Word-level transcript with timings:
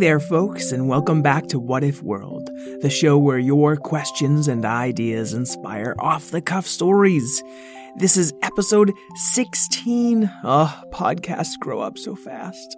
There, 0.00 0.18
folks, 0.18 0.72
and 0.72 0.88
welcome 0.88 1.22
back 1.22 1.46
to 1.46 1.60
What 1.60 1.84
If 1.84 2.02
World, 2.02 2.49
the 2.80 2.90
show 2.90 3.18
where 3.18 3.38
your 3.38 3.76
questions 3.76 4.48
and 4.48 4.64
ideas 4.64 5.34
inspire 5.34 5.94
off 5.98 6.30
the 6.30 6.40
cuff 6.40 6.66
stories. 6.66 7.42
This 7.96 8.16
is 8.16 8.32
episode 8.40 8.92
16. 9.32 10.30
Oh, 10.44 10.82
podcasts 10.90 11.58
grow 11.60 11.80
up 11.80 11.98
so 11.98 12.16
fast. 12.16 12.76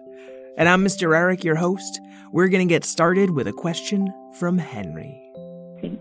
And 0.57 0.69
I'm 0.69 0.85
Mr. 0.85 1.17
Eric, 1.17 1.45
your 1.45 1.55
host. 1.55 2.01
We're 2.33 2.49
going 2.49 2.67
to 2.67 2.73
get 2.73 2.85
started 2.85 3.31
with 3.31 3.47
a 3.47 3.53
question 3.53 4.13
from 4.39 4.59
Henry. 4.59 5.19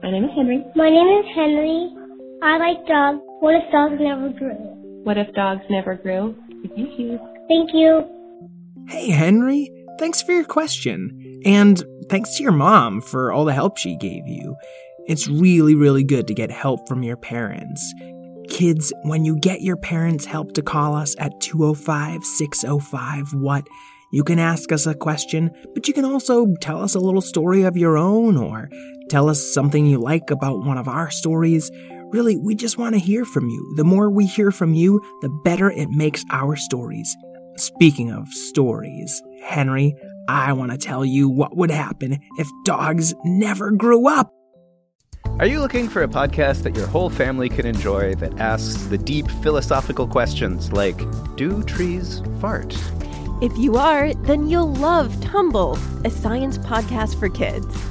My 0.02 0.12
name 0.12 0.26
is 0.26 0.32
Henry. 0.36 0.64
My 0.76 0.90
name 0.90 1.20
is 1.20 1.26
Henry. 1.36 1.94
I 2.42 2.58
like 2.58 2.88
dogs. 2.88 3.20
What 3.40 3.54
if 3.56 3.72
dogs 3.72 3.96
never 4.00 4.30
grew? 4.30 4.56
What 5.04 5.18
if 5.18 5.32
dogs 5.34 5.62
never 5.70 5.96
grew? 5.96 6.36
Thank 6.76 6.98
you. 6.98 7.20
Thank 7.48 7.70
you. 7.74 8.04
Hey, 8.88 9.12
Henry. 9.12 9.72
Thanks 10.00 10.24
for 10.24 10.32
your 10.32 10.46
question. 10.46 11.31
And 11.45 11.84
thanks 12.09 12.38
to 12.38 12.44
your 12.44 12.52
mom 12.52 13.02
for 13.02 13.31
all 13.31 13.45
the 13.45 13.53
help 13.53 13.78
she 13.78 13.95
gave 13.97 14.28
you. 14.28 14.56
It's 15.08 15.28
really, 15.28 15.75
really 15.75 16.03
good 16.03 16.28
to 16.28 16.34
get 16.34 16.52
help 16.52 16.88
from 16.88 17.03
your 17.03 17.17
parents. 17.17 17.94
Kids, 18.50 18.94
when 19.03 19.25
you 19.25 19.38
get 19.38 19.62
your 19.62 19.78
parents' 19.78 20.25
help 20.25 20.53
to 20.53 20.62
call 20.62 20.95
us 20.95 21.16
at 21.17 21.40
205 21.41 22.24
605 22.24 23.34
what, 23.34 23.66
you 24.12 24.25
can 24.25 24.40
ask 24.40 24.72
us 24.74 24.85
a 24.85 24.94
question, 24.94 25.51
but 25.74 25.88
you 25.88 25.94
can 25.94 26.03
also 26.03 26.53
tell 26.59 26.84
us 26.84 26.96
a 26.96 27.00
little 27.00 27.22
story 27.22 27.63
of 27.63 27.78
your 27.78 27.97
own 27.97 28.35
or 28.35 28.69
tell 29.09 29.30
us 29.30 29.53
something 29.53 29.85
you 29.85 30.00
like 30.00 30.30
about 30.30 30.66
one 30.66 30.78
of 30.78 30.90
our 30.90 31.09
stories. 31.09 31.72
Really, 32.09 32.35
we 32.35 32.53
just 32.53 32.78
want 32.78 32.94
to 32.94 33.00
hear 33.00 33.24
from 33.24 33.47
you. 33.47 33.74
The 33.78 33.85
more 33.85 34.09
we 34.09 34.25
hear 34.25 34.51
from 34.51 34.74
you, 34.74 35.01
the 35.22 35.30
better 35.46 35.72
it 35.72 35.90
makes 35.90 36.25
our 36.30 36.57
stories. 36.57 37.16
Speaking 37.56 38.12
of 38.12 38.28
stories, 38.28 39.22
Henry, 39.44 39.96
I 40.28 40.54
want 40.54 40.72
to 40.72 40.78
tell 40.78 41.04
you 41.04 41.30
what 41.30 41.56
would 41.58 41.72
happen 41.72 42.20
if 42.38 42.48
dogs 42.64 43.14
never 43.24 43.72
grew 43.72 44.08
up. 44.08 44.32
Are 45.40 45.48
you 45.48 45.59
looking 45.59 45.90
for 45.90 46.04
a 46.04 46.08
podcast 46.08 46.64
that 46.64 46.76
your 46.76 46.88
whole 46.88 47.09
family 47.09 47.50
can 47.50 47.66
enjoy 47.66 48.16
that 48.16 48.40
asks 48.40 48.84
the 48.86 48.98
deep 48.98 49.28
philosophical 49.42 50.08
questions 50.08 50.72
like 50.72 51.00
Do 51.36 51.64
trees 51.64 52.22
fart? 52.40 52.78
If 53.42 53.58
you 53.58 53.76
are, 53.76 54.14
then 54.14 54.50
you'll 54.50 54.74
love 54.74 55.20
Tumble, 55.22 55.80
a 56.06 56.12
science 56.12 56.60
podcast 56.60 57.20
for 57.20 57.28
kids. 57.28 57.91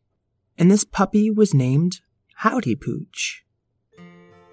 and 0.61 0.69
this 0.69 0.83
puppy 0.83 1.31
was 1.31 1.55
named 1.55 2.01
Howdy 2.35 2.75
Pooch. 2.75 3.43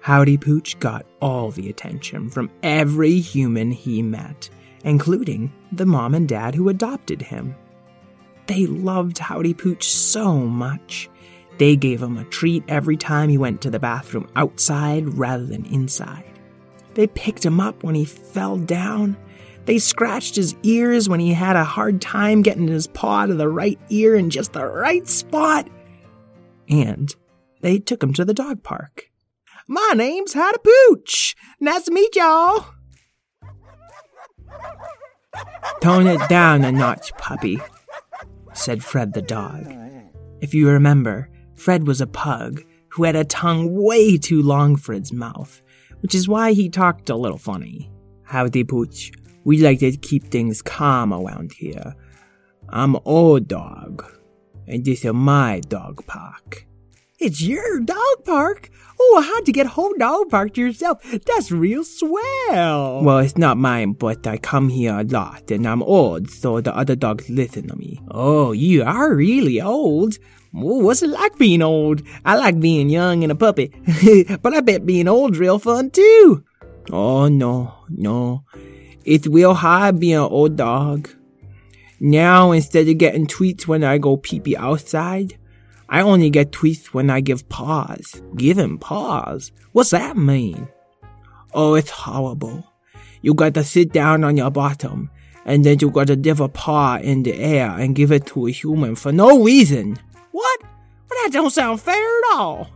Howdy 0.01 0.39
Pooch 0.39 0.79
got 0.79 1.05
all 1.21 1.51
the 1.51 1.69
attention 1.69 2.31
from 2.31 2.49
every 2.63 3.19
human 3.19 3.69
he 3.69 4.01
met, 4.01 4.49
including 4.83 5.53
the 5.71 5.85
mom 5.85 6.15
and 6.15 6.27
dad 6.27 6.55
who 6.55 6.67
adopted 6.67 7.21
him. 7.21 7.53
They 8.47 8.65
loved 8.65 9.19
Howdy 9.19 9.53
Pooch 9.53 9.83
so 9.83 10.37
much. 10.37 11.11
They 11.59 11.75
gave 11.75 12.01
him 12.01 12.17
a 12.17 12.23
treat 12.23 12.63
every 12.67 12.97
time 12.97 13.29
he 13.29 13.37
went 13.37 13.61
to 13.61 13.69
the 13.69 13.77
bathroom 13.77 14.27
outside 14.35 15.09
rather 15.09 15.45
than 15.45 15.65
inside. 15.65 16.25
They 16.95 17.05
picked 17.05 17.45
him 17.45 17.59
up 17.59 17.83
when 17.83 17.93
he 17.93 18.05
fell 18.05 18.57
down. 18.57 19.15
They 19.65 19.77
scratched 19.77 20.37
his 20.37 20.55
ears 20.63 21.07
when 21.07 21.19
he 21.19 21.33
had 21.33 21.55
a 21.55 21.63
hard 21.63 22.01
time 22.01 22.41
getting 22.41 22.67
his 22.67 22.87
paw 22.87 23.27
to 23.27 23.35
the 23.35 23.47
right 23.47 23.79
ear 23.91 24.15
in 24.15 24.31
just 24.31 24.53
the 24.53 24.65
right 24.65 25.07
spot. 25.07 25.69
And 26.69 27.13
they 27.61 27.79
took 27.79 28.03
him 28.03 28.13
to 28.13 28.23
the 28.23 28.33
dog 28.33 28.63
park. 28.63 29.09
My 29.67 29.93
name's 29.95 30.33
Howdy 30.33 30.59
Pooch. 30.63 31.35
Nice 31.59 31.85
to 31.85 31.91
meet 31.91 32.15
y'all. 32.15 32.65
Tone 35.81 36.07
it 36.07 36.21
down 36.29 36.63
a 36.63 36.71
notch, 36.71 37.11
puppy, 37.17 37.59
said 38.53 38.83
Fred 38.83 39.13
the 39.13 39.21
dog. 39.21 39.71
If 40.41 40.53
you 40.53 40.69
remember, 40.69 41.29
Fred 41.55 41.87
was 41.87 42.01
a 42.01 42.07
pug, 42.07 42.63
who 42.89 43.03
had 43.03 43.15
a 43.15 43.23
tongue 43.23 43.81
way 43.81 44.17
too 44.17 44.41
long 44.41 44.75
for 44.75 44.93
his 44.93 45.13
mouth, 45.13 45.61
which 46.01 46.15
is 46.15 46.27
why 46.27 46.53
he 46.53 46.69
talked 46.69 47.09
a 47.09 47.15
little 47.15 47.37
funny. 47.37 47.91
Howdy, 48.23 48.63
Pooch. 48.63 49.11
We 49.43 49.59
like 49.59 49.79
to 49.79 49.95
keep 49.95 50.25
things 50.25 50.61
calm 50.61 51.13
around 51.13 51.53
here. 51.53 51.95
I'm 52.69 52.97
old 53.05 53.47
dog, 53.47 54.05
and 54.69 54.85
this 54.85 55.03
is 55.03 55.13
my 55.13 55.59
dog 55.67 56.05
park. 56.05 56.65
It's 57.19 57.41
your 57.41 57.81
dog 57.81 58.23
park? 58.23 58.69
Oh, 59.01 59.21
how'd 59.21 59.47
you 59.47 59.53
get 59.53 59.67
whole 59.67 59.93
dog 59.97 60.29
park 60.29 60.53
to 60.53 60.61
yourself? 60.61 61.03
That's 61.25 61.51
real 61.51 61.83
swell. 61.83 63.03
Well, 63.03 63.19
it's 63.19 63.37
not 63.37 63.57
mine, 63.57 63.93
but 63.93 64.25
I 64.27 64.37
come 64.37 64.69
here 64.69 64.93
a 64.93 65.03
lot, 65.03 65.51
and 65.51 65.67
I'm 65.67 65.83
old, 65.83 66.29
so 66.29 66.61
the 66.61 66.75
other 66.75 66.95
dogs 66.95 67.29
listen 67.29 67.67
to 67.67 67.75
me. 67.75 67.99
Oh, 68.11 68.51
you 68.51 68.83
are 68.83 69.13
really 69.13 69.59
old. 69.59 70.17
Well, 70.53 70.81
what's 70.81 71.03
it 71.03 71.09
like 71.09 71.37
being 71.37 71.61
old? 71.61 72.03
I 72.23 72.37
like 72.37 72.59
being 72.59 72.89
young 72.89 73.23
and 73.23 73.31
a 73.31 73.35
puppy, 73.35 73.73
but 74.41 74.53
I 74.53 74.61
bet 74.61 74.85
being 74.85 75.07
old's 75.07 75.39
real 75.39 75.59
fun 75.59 75.91
too. 75.91 76.43
Oh, 76.91 77.27
no, 77.27 77.73
no. 77.89 78.43
It's 79.03 79.27
real 79.27 79.53
hard 79.53 79.99
being 79.99 80.15
an 80.15 80.21
old 80.21 80.55
dog. 80.55 81.09
Now, 81.99 82.51
instead 82.51 82.87
of 82.87 82.97
getting 82.97 83.27
tweets 83.27 83.67
when 83.67 83.83
I 83.83 83.97
go 83.97 84.15
pee 84.15 84.39
pee 84.39 84.55
outside, 84.55 85.37
I 85.89 86.01
only 86.01 86.29
get 86.29 86.51
tweets 86.51 86.87
when 86.87 87.09
I 87.09 87.19
give 87.19 87.49
paws. 87.49 88.21
Giving 88.37 88.77
paws? 88.77 89.51
What's 89.73 89.89
that 89.89 90.15
mean? 90.15 90.69
Oh, 91.53 91.73
it's 91.73 91.89
horrible. 91.89 92.63
You 93.21 93.33
gotta 93.33 93.63
sit 93.63 93.91
down 93.91 94.23
on 94.23 94.37
your 94.37 94.51
bottom, 94.51 95.09
and 95.45 95.65
then 95.65 95.79
you 95.81 95.89
gotta 95.89 96.15
give 96.15 96.39
a 96.39 96.47
paw 96.47 96.99
in 97.01 97.23
the 97.23 97.33
air 97.33 97.71
and 97.71 97.95
give 97.95 98.11
it 98.13 98.27
to 98.27 98.47
a 98.47 98.51
human 98.51 98.95
for 98.95 99.11
no 99.11 99.43
reason. 99.43 99.97
What? 100.31 100.61
Well, 100.61 101.19
that 101.23 101.31
don't 101.33 101.49
sound 101.49 101.81
fair 101.81 101.95
at 101.95 102.35
all. 102.37 102.69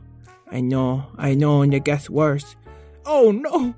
I 0.52 0.60
know, 0.60 1.06
I 1.18 1.34
know, 1.34 1.62
and 1.62 1.74
it 1.74 1.86
gets 1.86 2.10
worse. 2.10 2.56
Oh 3.06 3.32
no, 3.32 3.76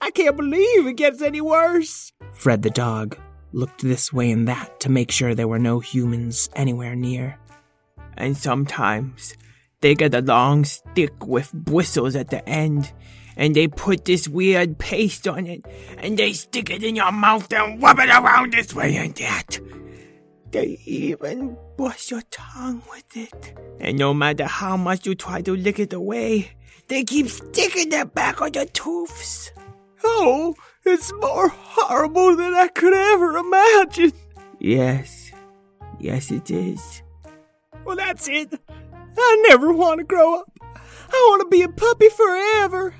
I 0.00 0.10
can't 0.10 0.36
believe 0.36 0.86
it 0.86 0.96
gets 0.96 1.20
any 1.20 1.40
worse. 1.40 2.12
Fred 2.32 2.62
the 2.62 2.70
dog 2.70 3.18
looked 3.54 3.82
this 3.82 4.12
way 4.12 4.30
and 4.30 4.48
that 4.48 4.80
to 4.80 4.90
make 4.90 5.10
sure 5.10 5.34
there 5.34 5.48
were 5.48 5.58
no 5.58 5.80
humans 5.80 6.50
anywhere 6.54 6.94
near. 6.96 7.38
And 8.16 8.36
sometimes 8.36 9.34
they 9.80 9.94
get 9.94 10.14
a 10.14 10.20
long 10.20 10.64
stick 10.64 11.26
with 11.26 11.52
bristles 11.52 12.16
at 12.16 12.30
the 12.30 12.46
end, 12.48 12.92
and 13.36 13.54
they 13.54 13.68
put 13.68 14.04
this 14.04 14.28
weird 14.28 14.78
paste 14.78 15.28
on 15.28 15.46
it, 15.46 15.64
and 15.98 16.18
they 16.18 16.32
stick 16.32 16.70
it 16.70 16.82
in 16.82 16.96
your 16.96 17.12
mouth 17.12 17.52
and 17.52 17.82
rub 17.82 17.98
it 17.98 18.08
around 18.08 18.52
this 18.52 18.74
way 18.74 18.96
and 18.96 19.14
that. 19.16 19.58
They 20.50 20.78
even 20.84 21.56
brush 21.76 22.12
your 22.12 22.22
tongue 22.30 22.82
with 22.90 23.16
it. 23.16 23.54
And 23.80 23.98
no 23.98 24.14
matter 24.14 24.44
how 24.46 24.76
much 24.76 25.04
you 25.06 25.14
try 25.14 25.42
to 25.42 25.56
lick 25.56 25.80
it 25.80 25.92
away, 25.92 26.52
they 26.88 27.02
keep 27.02 27.28
sticking 27.28 27.92
it 27.92 28.14
back 28.14 28.40
on 28.40 28.54
your 28.54 28.66
tooths. 28.66 29.50
Oh, 30.02 30.54
it's 30.84 31.12
more 31.12 31.48
horrible 31.48 32.36
than 32.36 32.54
I 32.54 32.68
could 32.68 32.92
ever 32.92 33.36
imagine. 33.36 34.12
Yes, 34.58 35.32
yes, 36.00 36.30
it 36.30 36.50
is. 36.50 37.02
Well, 37.84 37.96
that's 37.96 38.28
it. 38.28 38.58
I 39.16 39.44
never 39.48 39.72
want 39.72 39.98
to 39.98 40.04
grow 40.04 40.40
up. 40.40 40.50
I 40.64 41.28
want 41.28 41.42
to 41.42 41.48
be 41.48 41.62
a 41.62 41.68
puppy 41.68 42.08
forever. 42.08 42.94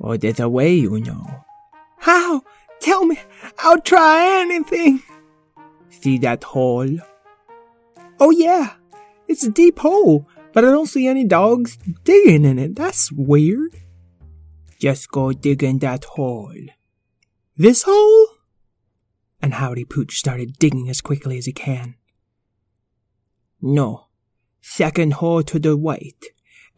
Oh, 0.00 0.16
there's 0.16 0.40
a 0.40 0.48
way, 0.48 0.74
you 0.74 1.00
know. 1.00 1.44
How? 1.98 2.42
Tell 2.80 3.04
me. 3.04 3.18
I'll 3.58 3.80
try 3.80 4.40
anything. 4.40 5.02
See 5.90 6.16
that 6.18 6.44
hole? 6.44 6.98
Oh, 8.18 8.30
yeah. 8.30 8.74
It's 9.28 9.44
a 9.44 9.50
deep 9.50 9.78
hole, 9.78 10.26
but 10.52 10.64
I 10.64 10.70
don't 10.70 10.86
see 10.86 11.06
any 11.06 11.24
dogs 11.24 11.78
digging 12.04 12.44
in 12.44 12.58
it. 12.58 12.74
That's 12.76 13.12
weird. 13.12 13.76
Just 14.80 15.10
go 15.10 15.32
dig 15.32 15.62
in 15.62 15.78
that 15.80 16.04
hole. 16.04 16.56
This 17.54 17.82
hole? 17.82 18.28
And 19.42 19.52
Howdy 19.52 19.84
Pooch 19.84 20.18
started 20.18 20.58
digging 20.58 20.88
as 20.88 21.02
quickly 21.02 21.36
as 21.36 21.44
he 21.44 21.52
can. 21.52 21.96
No. 23.60 24.06
Second 24.62 25.14
hole 25.14 25.42
to 25.42 25.58
the 25.58 25.76
right, 25.76 26.24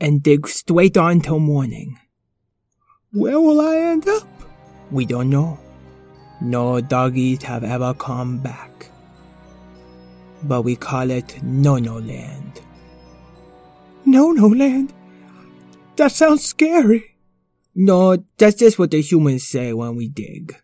and 0.01 0.21
dig 0.21 0.49
straight 0.49 0.97
on 0.97 1.21
till 1.21 1.39
morning. 1.39 1.97
Where 3.13 3.41
will 3.41 3.61
I 3.61 3.77
end 3.77 4.09
up? 4.09 4.27
We 4.91 5.07
don't 5.07 5.31
know. 5.31 5.61
No 6.41 6.81
doggies 6.81 7.45
have 7.45 7.63
ever 7.63 7.95
come 7.95 8.39
back. 8.39 8.91
But 10.43 10.63
we 10.63 10.75
call 10.75 11.09
it 11.11 11.41
No 11.41 11.77
No 11.77 11.99
Land. 11.99 12.63
No 14.05 14.33
No 14.33 14.49
Land? 14.49 14.93
That 15.95 16.11
sounds 16.11 16.45
scary. 16.45 17.12
No, 17.75 18.25
that's 18.37 18.57
just 18.57 18.79
what 18.79 18.91
the 18.91 19.01
humans 19.01 19.47
say 19.47 19.73
when 19.73 19.97
we 19.97 20.09
dig. 20.09 20.57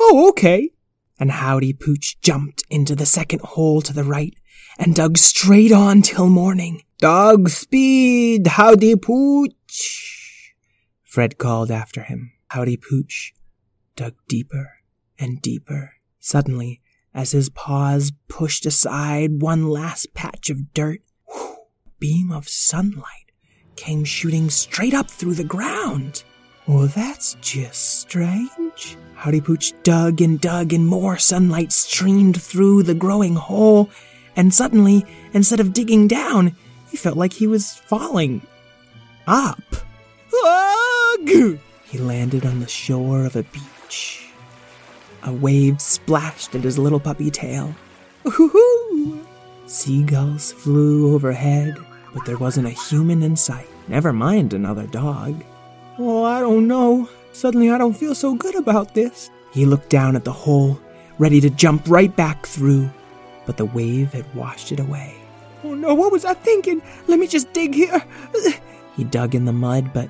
Oh, 0.00 0.28
okay. 0.30 0.70
And 1.18 1.30
Howdy 1.30 1.74
Pooch 1.74 2.20
jumped 2.20 2.62
into 2.70 2.94
the 2.94 3.06
second 3.06 3.42
hole 3.42 3.82
to 3.82 3.92
the 3.92 4.04
right 4.04 4.34
and 4.78 4.94
dug 4.94 5.18
straight 5.18 5.72
on 5.72 6.02
till 6.02 6.28
morning. 6.28 6.82
Dog 6.98 7.48
speed, 7.48 8.46
Howdy 8.46 8.96
Pooch! 8.96 10.54
Fred 11.04 11.38
called 11.38 11.70
after 11.70 12.02
him. 12.02 12.32
Howdy 12.48 12.76
Pooch 12.76 13.34
dug 13.96 14.14
deeper 14.28 14.78
and 15.18 15.42
deeper. 15.42 15.94
Suddenly, 16.20 16.80
as 17.12 17.32
his 17.32 17.50
paws 17.50 18.12
pushed 18.28 18.64
aside 18.64 19.42
one 19.42 19.68
last 19.68 20.14
patch 20.14 20.48
of 20.50 20.72
dirt, 20.72 21.00
whew, 21.26 21.56
beam 21.98 22.30
of 22.30 22.48
sunlight 22.48 23.27
came 23.78 24.04
shooting 24.04 24.50
straight 24.50 24.92
up 24.92 25.08
through 25.08 25.34
the 25.34 25.44
ground. 25.44 26.24
Well, 26.66 26.88
that's 26.88 27.36
just 27.40 28.00
strange. 28.00 28.96
Howdy 29.14 29.40
Pooch 29.40 29.72
dug 29.84 30.20
and 30.20 30.40
dug, 30.40 30.72
and 30.72 30.84
more 30.86 31.16
sunlight 31.16 31.72
streamed 31.72 32.42
through 32.42 32.82
the 32.82 32.94
growing 32.94 33.36
hole, 33.36 33.88
and 34.36 34.52
suddenly, 34.52 35.06
instead 35.32 35.60
of 35.60 35.72
digging 35.72 36.08
down, 36.08 36.56
he 36.90 36.96
felt 36.96 37.16
like 37.16 37.32
he 37.32 37.46
was 37.46 37.72
falling 37.72 38.42
up. 39.26 39.62
Ugh! 40.44 41.58
He 41.84 41.98
landed 41.98 42.44
on 42.44 42.60
the 42.60 42.68
shore 42.68 43.24
of 43.24 43.36
a 43.36 43.44
beach. 43.44 44.26
A 45.22 45.32
wave 45.32 45.80
splashed 45.80 46.54
at 46.54 46.64
his 46.64 46.78
little 46.78 47.00
puppy 47.00 47.30
tail. 47.30 47.74
Ooh-hoo! 48.26 49.24
Seagulls 49.66 50.52
flew 50.52 51.14
overhead, 51.14 51.76
but 52.18 52.26
there 52.26 52.36
wasn't 52.36 52.66
a 52.66 52.70
human 52.70 53.22
in 53.22 53.36
sight. 53.36 53.68
Never 53.86 54.12
mind 54.12 54.52
another 54.52 54.88
dog. 54.88 55.44
Oh, 55.98 56.24
I 56.24 56.40
don't 56.40 56.66
know. 56.66 57.08
Suddenly 57.32 57.70
I 57.70 57.78
don't 57.78 57.96
feel 57.96 58.12
so 58.12 58.34
good 58.34 58.56
about 58.56 58.92
this. 58.92 59.30
He 59.52 59.64
looked 59.64 59.88
down 59.88 60.16
at 60.16 60.24
the 60.24 60.32
hole, 60.32 60.80
ready 61.20 61.40
to 61.40 61.48
jump 61.48 61.84
right 61.86 62.14
back 62.16 62.44
through, 62.44 62.90
but 63.46 63.56
the 63.56 63.66
wave 63.66 64.12
had 64.14 64.34
washed 64.34 64.72
it 64.72 64.80
away. 64.80 65.14
Oh 65.62 65.74
no, 65.74 65.94
what 65.94 66.10
was 66.10 66.24
I 66.24 66.34
thinking? 66.34 66.82
Let 67.06 67.20
me 67.20 67.28
just 67.28 67.52
dig 67.52 67.74
here. 67.74 68.02
He 68.96 69.04
dug 69.04 69.36
in 69.36 69.44
the 69.44 69.52
mud, 69.52 69.92
but 69.94 70.08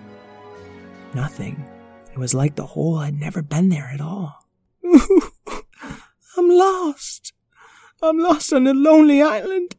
nothing. 1.12 1.62
It 2.10 2.16
was 2.16 2.32
like 2.32 2.54
the 2.54 2.64
hole 2.64 3.00
had 3.00 3.20
never 3.20 3.42
been 3.42 3.68
there 3.68 3.90
at 3.92 4.00
all. 4.00 4.46
I'm 6.38 6.48
lost. 6.48 7.34
I'm 8.00 8.18
lost 8.18 8.50
on 8.54 8.66
a 8.66 8.72
lonely 8.72 9.20
island. 9.20 9.76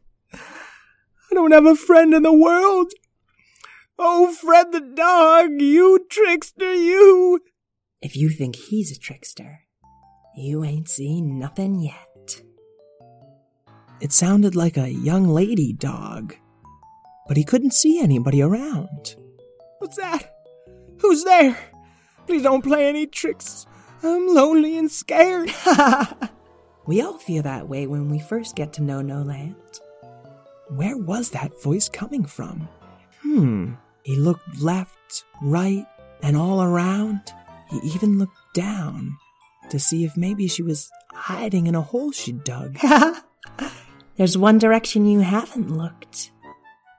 I 1.30 1.34
don't 1.34 1.52
have 1.52 1.66
a 1.66 1.76
friend 1.76 2.12
in 2.12 2.22
the 2.22 2.32
world. 2.32 2.92
Oh, 3.98 4.32
Fred 4.32 4.72
the 4.72 4.80
dog, 4.80 5.60
you 5.60 6.06
trickster, 6.10 6.74
you! 6.74 7.40
If 8.02 8.16
you 8.16 8.30
think 8.30 8.56
he's 8.56 8.90
a 8.90 8.98
trickster, 8.98 9.60
you 10.34 10.64
ain't 10.64 10.88
seen 10.88 11.38
nothing 11.38 11.80
yet. 11.80 12.42
It 14.00 14.12
sounded 14.12 14.56
like 14.56 14.76
a 14.76 14.90
young 14.90 15.28
lady 15.28 15.74
dog, 15.74 16.34
but 17.28 17.36
he 17.36 17.44
couldn't 17.44 17.74
see 17.74 18.00
anybody 18.00 18.40
around. 18.40 19.16
What's 19.78 19.98
that? 19.98 20.34
Who's 21.00 21.24
there? 21.24 21.56
Please 22.26 22.42
don't 22.42 22.64
play 22.64 22.88
any 22.88 23.06
tricks. 23.06 23.66
I'm 24.02 24.34
lonely 24.34 24.78
and 24.78 24.90
scared. 24.90 25.52
we 26.86 27.02
all 27.02 27.18
feel 27.18 27.42
that 27.42 27.68
way 27.68 27.86
when 27.86 28.08
we 28.08 28.18
first 28.18 28.56
get 28.56 28.72
to 28.74 28.82
know 28.82 29.02
No 29.02 29.20
Land. 29.22 29.80
Where 30.70 30.96
was 30.96 31.30
that 31.30 31.60
voice 31.62 31.88
coming 31.88 32.24
from? 32.24 32.68
Hmm. 33.22 33.72
He 34.04 34.16
looked 34.16 34.60
left, 34.60 35.24
right, 35.42 35.84
and 36.22 36.36
all 36.36 36.62
around. 36.62 37.20
He 37.70 37.78
even 37.94 38.18
looked 38.18 38.38
down 38.54 39.16
to 39.68 39.80
see 39.80 40.04
if 40.04 40.16
maybe 40.16 40.46
she 40.46 40.62
was 40.62 40.90
hiding 41.12 41.66
in 41.66 41.74
a 41.74 41.82
hole 41.82 42.12
she 42.12 42.32
dug. 42.32 42.78
There's 44.16 44.38
one 44.38 44.58
direction 44.58 45.06
you 45.06 45.20
haven't 45.20 45.76
looked. 45.76 46.30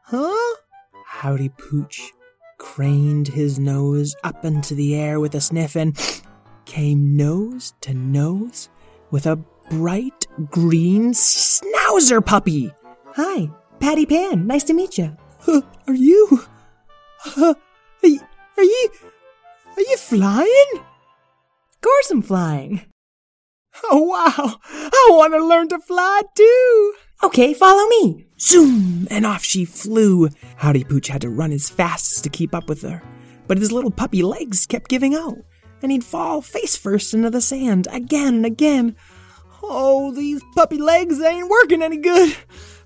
Huh? 0.04 0.58
Howdy 1.06 1.50
Pooch 1.50 2.12
craned 2.58 3.30
his 3.30 3.58
nose 3.58 4.16
up 4.24 4.44
into 4.44 4.76
the 4.76 4.96
air 4.96 5.20
with 5.20 5.34
a 5.36 5.42
sniff 5.42 5.76
and 5.76 5.98
came 6.66 7.16
nose 7.16 7.74
to 7.82 7.94
nose 7.94 8.70
with 9.12 9.26
a 9.28 9.38
bright 9.70 10.28
green 10.50 11.14
schnauzer 11.14 12.26
puppy. 12.26 12.72
Hi, 13.16 13.50
Patty 13.82 14.06
Pan. 14.06 14.48
Nice 14.48 14.64
to 14.66 14.74
meet 14.74 14.98
you. 14.98 15.18
Uh, 15.48 15.62
are 15.88 15.96
you? 15.96 16.46
Uh, 17.36 17.56
are 18.04 18.08
you? 18.08 18.20
Are 18.58 18.64
you? 18.64 18.90
Are 19.76 19.82
you 19.82 19.98
flying? 19.98 20.70
Of 20.76 21.82
course 21.82 22.12
I'm 22.12 22.22
flying. 22.22 22.82
Oh 23.86 24.04
wow! 24.04 24.60
I 24.70 25.08
want 25.10 25.34
to 25.34 25.44
learn 25.44 25.68
to 25.70 25.80
fly 25.80 26.22
too. 26.36 26.94
Okay, 27.24 27.56
follow 27.56 27.88
me. 27.90 28.28
Zoom! 28.40 29.08
And 29.10 29.26
off 29.26 29.44
she 29.44 29.66
flew. 29.66 30.30
Howdy 30.58 30.84
Pooch 30.84 31.08
had 31.08 31.22
to 31.22 31.30
run 31.32 31.52
as 31.52 31.72
fast 31.72 32.18
as 32.18 32.22
to 32.22 32.30
keep 32.30 32.54
up 32.54 32.70
with 32.70 32.84
her, 32.84 33.02
but 33.48 33.58
his 33.58 33.72
little 33.72 33.92
puppy 33.92 34.22
legs 34.22 34.68
kept 34.68 34.90
giving 34.90 35.16
out, 35.16 35.40
and 35.82 35.92
he'd 35.92 36.04
fall 36.04 36.42
face 36.42 36.76
first 36.76 37.16
into 37.16 37.32
the 37.32 37.42
sand 37.42 37.88
again 37.92 38.36
and 38.36 38.46
again. 38.46 38.96
Oh, 39.64 40.12
these 40.14 40.42
puppy 40.56 40.78
legs 40.78 41.22
ain't 41.22 41.50
working 41.50 41.82
any 41.84 41.98
good. 41.98 42.36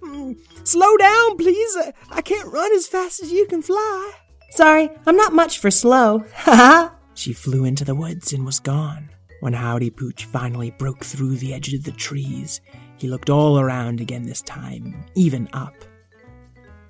Mm, 0.02 0.38
Slow 0.68 0.98
down, 0.98 1.38
please. 1.38 1.76
I- 1.78 1.94
I 2.12 2.22
can't 2.22 2.52
run 2.52 2.72
as 2.74 2.88
fast 2.88 3.22
as 3.24 3.32
you 3.32 3.46
can 3.48 3.62
fly. 3.62 4.12
Sorry, 4.52 4.90
I'm 5.06 5.16
not 5.16 5.34
much 5.34 5.60
for 5.60 5.72
slow. 5.72 6.20
Ha 6.34 6.56
ha. 6.56 6.96
She 7.14 7.34
flew 7.34 7.66
into 7.66 7.86
the 7.86 7.96
woods 7.96 8.34
and 8.34 8.46
was 8.46 8.60
gone. 8.60 9.10
When 9.42 9.54
Howdy 9.54 9.90
Pooch 9.92 10.26
finally 10.26 10.72
broke 10.72 11.04
through 11.04 11.36
the 11.38 11.54
edge 11.54 11.74
of 11.74 11.84
the 11.84 11.92
trees, 11.92 12.62
he 12.98 13.08
looked 13.08 13.30
all 13.30 13.60
around 13.60 14.00
again 14.02 14.24
this 14.24 14.42
time, 14.42 15.06
even 15.16 15.50
up. 15.54 15.74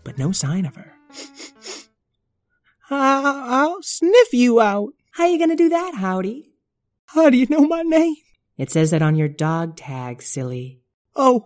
But 0.03 0.17
no 0.17 0.31
sign 0.31 0.65
of 0.65 0.75
her. 0.75 0.93
I'll, 2.89 3.25
I'll 3.75 3.81
sniff 3.83 4.33
you 4.33 4.59
out. 4.61 4.93
How 5.11 5.25
you 5.27 5.39
gonna 5.39 5.55
do 5.55 5.69
that, 5.69 5.95
Howdy? 5.95 6.51
How 7.07 7.29
do 7.29 7.37
you 7.37 7.47
know 7.49 7.61
my 7.67 7.81
name? 7.81 8.15
It 8.57 8.71
says 8.71 8.91
that 8.91 9.01
on 9.01 9.15
your 9.15 9.27
dog 9.27 9.75
tag, 9.75 10.21
silly. 10.21 10.81
Oh, 11.15 11.45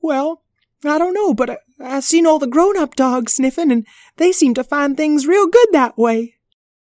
well, 0.00 0.42
I 0.84 0.98
don't 0.98 1.14
know, 1.14 1.34
but 1.34 1.50
I, 1.50 1.58
I 1.80 2.00
seen 2.00 2.26
all 2.26 2.38
the 2.38 2.46
grown-up 2.46 2.94
dogs 2.94 3.34
sniffing, 3.34 3.72
and 3.72 3.86
they 4.16 4.32
seem 4.32 4.54
to 4.54 4.64
find 4.64 4.96
things 4.96 5.26
real 5.26 5.46
good 5.46 5.68
that 5.72 5.98
way. 5.98 6.36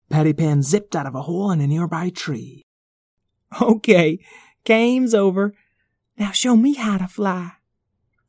Patty 0.09 0.33
Pan 0.33 0.61
zipped 0.61 0.95
out 0.95 1.07
of 1.07 1.15
a 1.15 1.23
hole 1.23 1.51
in 1.51 1.61
a 1.61 1.67
nearby 1.67 2.09
tree. 2.09 2.61
Okay, 3.61 4.19
game's 4.63 5.13
over. 5.13 5.53
Now 6.17 6.31
show 6.31 6.55
me 6.55 6.75
how 6.75 6.97
to 6.97 7.07
fly. 7.07 7.53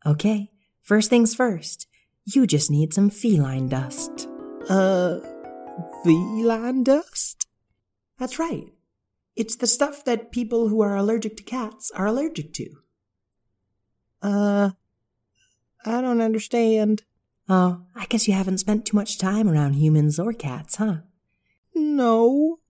Okay, 0.05 0.51
first 0.83 1.11
things 1.11 1.35
first. 1.35 1.87
You 2.25 2.47
just 2.47 2.71
need 2.71 2.95
some 2.95 3.11
feline 3.11 3.69
dust. 3.69 4.29
Uh, 4.69 5.19
feline 6.03 6.83
dust? 6.83 7.47
That's 8.19 8.39
right. 8.39 8.67
It's 9.37 9.57
the 9.57 9.67
stuff 9.67 10.05
that 10.05 10.33
people 10.33 10.69
who 10.69 10.81
are 10.81 10.97
allergic 10.97 11.37
to 11.37 11.43
cats 11.43 11.91
are 11.95 12.07
allergic 12.07 12.55
to. 12.55 12.71
Uh, 14.23 14.71
I 15.85 16.01
don't 16.01 16.23
understand. 16.23 17.05
Oh, 17.49 17.83
I 17.95 18.07
guess 18.07 18.27
you 18.27 18.35
haven't 18.35 18.59
spent 18.59 18.87
too 18.87 18.97
much 18.97 19.19
time 19.19 19.49
around 19.49 19.75
humans 19.75 20.19
or 20.19 20.33
cats, 20.33 20.77
huh? 20.77 20.97
No. 21.75 22.61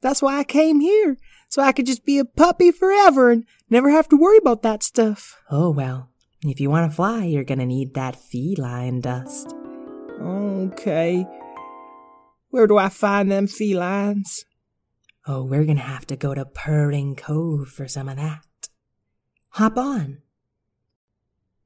That's 0.00 0.22
why 0.22 0.38
I 0.38 0.44
came 0.44 0.80
here, 0.80 1.16
so 1.48 1.62
I 1.62 1.72
could 1.72 1.86
just 1.86 2.04
be 2.04 2.18
a 2.18 2.24
puppy 2.24 2.70
forever 2.70 3.30
and 3.30 3.44
never 3.68 3.90
have 3.90 4.08
to 4.10 4.16
worry 4.16 4.38
about 4.38 4.62
that 4.62 4.82
stuff. 4.82 5.42
Oh, 5.50 5.70
well. 5.70 6.10
If 6.42 6.60
you 6.60 6.68
want 6.70 6.90
to 6.90 6.94
fly, 6.94 7.24
you're 7.24 7.42
gonna 7.42 7.66
need 7.66 7.94
that 7.94 8.16
feline 8.16 9.00
dust. 9.00 9.54
Okay. 10.20 11.26
Where 12.50 12.66
do 12.66 12.76
I 12.76 12.90
find 12.90 13.32
them 13.32 13.46
felines? 13.46 14.44
Oh, 15.26 15.42
we're 15.42 15.64
gonna 15.64 15.80
have 15.80 16.06
to 16.08 16.16
go 16.16 16.34
to 16.34 16.44
Purring 16.44 17.16
Cove 17.16 17.68
for 17.68 17.88
some 17.88 18.10
of 18.10 18.16
that. 18.16 18.44
Hop 19.50 19.78
on. 19.78 20.18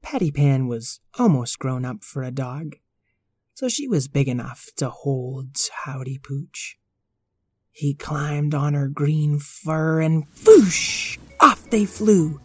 Patty 0.01 0.31
Pan 0.31 0.67
was 0.67 1.01
almost 1.17 1.59
grown 1.59 1.83
up 1.83 2.05
for 2.05 2.23
a 2.23 2.31
dog, 2.31 2.77
so 3.53 3.67
she 3.67 3.85
was 3.85 4.07
big 4.07 4.29
enough 4.29 4.69
to 4.77 4.89
hold 4.89 5.57
Howdy 5.83 6.19
Pooch. 6.19 6.77
He 7.69 7.93
climbed 7.93 8.55
on 8.55 8.75
her 8.75 8.87
green 8.87 9.39
fur 9.39 9.99
and 9.99 10.25
whoosh! 10.45 11.17
Off 11.41 11.69
they 11.69 11.83
flew. 11.83 12.39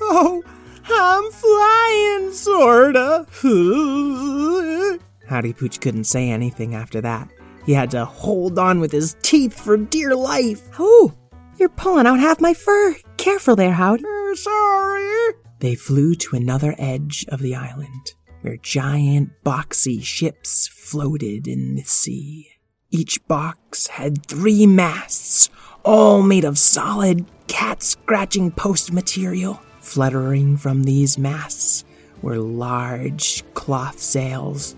Oh, 0.00 0.44
I'm 0.84 1.32
flying, 1.32 2.32
sorta. 2.32 3.26
Howdy 5.26 5.52
Pooch 5.52 5.80
couldn't 5.80 6.04
say 6.04 6.30
anything 6.30 6.76
after 6.76 7.00
that. 7.00 7.28
He 7.66 7.72
had 7.72 7.90
to 7.92 8.04
hold 8.04 8.58
on 8.58 8.80
with 8.80 8.92
his 8.92 9.16
teeth 9.22 9.58
for 9.58 9.76
dear 9.76 10.14
life. 10.14 10.68
Oh, 10.78 11.14
you're 11.58 11.70
pulling 11.70 12.06
out 12.06 12.20
half 12.20 12.40
my 12.40 12.52
fur. 12.52 12.96
Careful 13.16 13.56
there, 13.56 13.72
Howdy. 13.72 14.04
Er, 14.04 14.34
sorry. 14.34 15.34
They 15.60 15.74
flew 15.74 16.14
to 16.16 16.36
another 16.36 16.74
edge 16.78 17.24
of 17.28 17.40
the 17.40 17.54
island, 17.54 18.12
where 18.42 18.56
giant 18.58 19.30
boxy 19.44 20.02
ships 20.02 20.68
floated 20.68 21.48
in 21.48 21.76
the 21.76 21.84
sea. 21.84 22.50
Each 22.90 23.18
box 23.26 23.86
had 23.86 24.26
three 24.26 24.66
masts, 24.66 25.48
all 25.84 26.22
made 26.22 26.44
of 26.44 26.58
solid 26.58 27.24
cat 27.46 27.82
scratching 27.82 28.50
post 28.50 28.92
material. 28.92 29.60
Fluttering 29.80 30.56
from 30.56 30.84
these 30.84 31.18
masts 31.18 31.84
were 32.20 32.38
large 32.38 33.42
cloth 33.54 34.00
sails, 34.00 34.76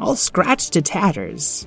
all 0.00 0.16
scratched 0.16 0.72
to 0.72 0.82
tatters. 0.82 1.66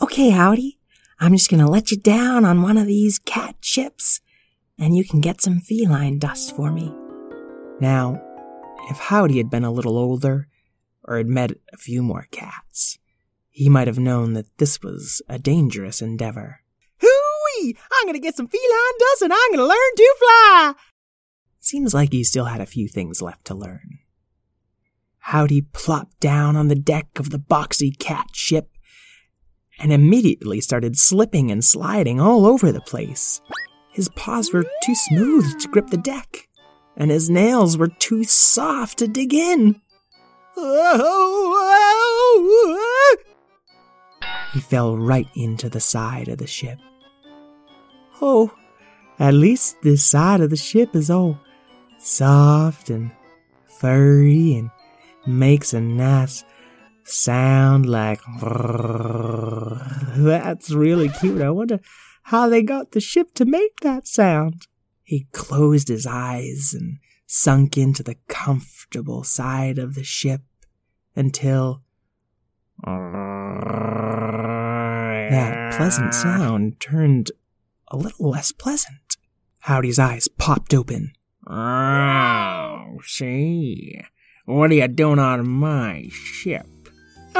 Okay, 0.00 0.30
Howdy. 0.30 0.78
I'm 1.18 1.32
just 1.32 1.50
gonna 1.50 1.68
let 1.68 1.90
you 1.90 1.98
down 1.98 2.44
on 2.44 2.62
one 2.62 2.76
of 2.76 2.86
these 2.86 3.18
cat 3.18 3.56
ships, 3.60 4.20
and 4.78 4.96
you 4.96 5.04
can 5.04 5.20
get 5.20 5.40
some 5.40 5.58
feline 5.58 6.20
dust 6.20 6.54
for 6.54 6.70
me. 6.70 6.94
Now, 7.80 8.22
if 8.90 8.98
Howdy 8.98 9.38
had 9.38 9.50
been 9.50 9.64
a 9.64 9.72
little 9.72 9.98
older, 9.98 10.46
or 11.02 11.16
had 11.16 11.26
met 11.26 11.50
a 11.72 11.76
few 11.76 12.02
more 12.02 12.28
cats, 12.30 12.98
he 13.48 13.68
might 13.68 13.88
have 13.88 13.98
known 13.98 14.34
that 14.34 14.58
this 14.58 14.80
was 14.82 15.20
a 15.28 15.38
dangerous 15.38 16.00
endeavor. 16.00 16.60
Hooey! 17.00 17.76
I'm 17.92 18.06
gonna 18.06 18.20
get 18.20 18.36
some 18.36 18.46
feline 18.46 18.98
dust 19.00 19.22
and 19.22 19.32
I'm 19.32 19.50
gonna 19.50 19.66
learn 19.66 19.96
to 19.96 20.16
fly! 20.20 20.74
Seems 21.58 21.92
like 21.92 22.12
he 22.12 22.22
still 22.22 22.44
had 22.44 22.60
a 22.60 22.66
few 22.66 22.86
things 22.86 23.20
left 23.20 23.46
to 23.46 23.54
learn. 23.54 23.98
Howdy 25.18 25.62
plopped 25.62 26.20
down 26.20 26.54
on 26.54 26.68
the 26.68 26.76
deck 26.76 27.18
of 27.18 27.30
the 27.30 27.38
boxy 27.38 27.98
cat 27.98 28.28
ship 28.32 28.70
and 29.78 29.92
immediately 29.92 30.60
started 30.60 30.96
slipping 30.96 31.50
and 31.50 31.64
sliding 31.64 32.20
all 32.20 32.46
over 32.46 32.72
the 32.72 32.80
place. 32.80 33.40
His 33.90 34.08
paws 34.10 34.52
were 34.52 34.64
too 34.84 34.94
smooth 34.94 35.60
to 35.60 35.68
grip 35.68 35.88
the 35.88 35.96
deck, 35.96 36.48
and 36.96 37.10
his 37.10 37.30
nails 37.30 37.76
were 37.76 37.88
too 37.88 38.24
soft 38.24 38.98
to 38.98 39.08
dig 39.08 39.34
in. 39.34 39.80
He 44.52 44.60
fell 44.60 44.96
right 44.96 45.28
into 45.36 45.68
the 45.68 45.80
side 45.80 46.28
of 46.28 46.38
the 46.38 46.46
ship. 46.46 46.78
Oh, 48.20 48.52
at 49.18 49.34
least 49.34 49.76
this 49.82 50.04
side 50.04 50.40
of 50.40 50.50
the 50.50 50.56
ship 50.56 50.96
is 50.96 51.10
all 51.10 51.38
soft 51.98 52.90
and 52.90 53.10
furry 53.78 54.54
and 54.54 54.70
makes 55.26 55.74
a 55.74 55.80
nice 55.80 56.44
sound 57.08 57.86
like 57.86 58.20
that's 60.16 60.70
really 60.70 61.08
cute. 61.08 61.42
I 61.42 61.50
wonder 61.50 61.80
how 62.24 62.48
they 62.48 62.62
got 62.62 62.92
the 62.92 63.00
ship 63.00 63.34
to 63.34 63.44
make 63.44 63.80
that 63.80 64.06
sound. 64.06 64.66
He 65.02 65.26
closed 65.32 65.88
his 65.88 66.06
eyes 66.06 66.74
and 66.74 66.98
sunk 67.26 67.76
into 67.78 68.02
the 68.02 68.16
comfortable 68.28 69.24
side 69.24 69.78
of 69.78 69.94
the 69.94 70.04
ship 70.04 70.42
until 71.16 71.82
that 75.30 75.74
pleasant 75.76 76.14
sound 76.14 76.80
turned 76.80 77.32
a 77.88 77.96
little 77.96 78.30
less 78.30 78.52
pleasant. 78.52 79.16
Howdy's 79.60 79.98
eyes 79.98 80.28
popped 80.28 80.74
open. 80.74 81.12
Oh, 81.46 82.98
see? 83.02 84.00
What 84.44 84.70
are 84.70 84.74
you 84.74 84.88
doing 84.88 85.18
on 85.18 85.48
my 85.48 86.08
ship? 86.10 86.66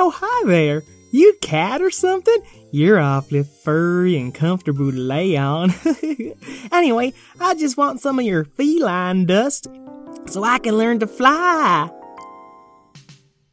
Oh, 0.01 0.11
hi 0.15 0.47
there. 0.47 0.85
You 1.11 1.37
cat 1.43 1.83
or 1.83 1.91
something? 1.91 2.37
You're 2.71 3.01
awfully 3.01 3.43
furry 3.43 4.17
and 4.17 4.33
comfortable 4.33 4.93
to 4.93 4.97
lay 4.97 5.37
on. 5.37 5.75
anyway, 6.73 7.15
I 7.41 7.57
just 7.57 7.77
want 7.77 8.01
some 8.01 8.21
of 8.21 8.25
your 8.25 8.45
feline 8.45 9.27
dust 9.27 9.67
so 10.27 10.45
I 10.45 10.61
can 10.61 10.79
learn 10.79 11.01
to 11.01 11.09
fly. 11.09 11.91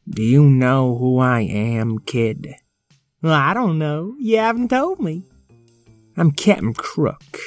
Do 0.08 0.22
you 0.22 0.44
know 0.44 0.96
who 0.96 1.18
I 1.18 1.40
am, 1.40 1.98
kid? 1.98 2.54
Well, 3.22 3.34
I 3.34 3.52
don't 3.52 3.76
know. 3.76 4.14
You 4.20 4.36
haven't 4.36 4.68
told 4.68 5.00
me. 5.00 5.24
I'm 6.16 6.30
Captain 6.30 6.74
Crook, 6.74 7.40